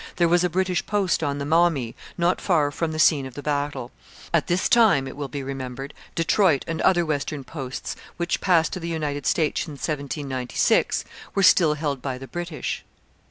[0.15, 3.43] There was a British post on the Maumee not far from the scene of the
[3.43, 3.91] battle.
[4.33, 8.79] At this time, it will be remembered, Detroit and other western posts, which passed to
[8.79, 12.83] the United States in 1796, were still held by the British.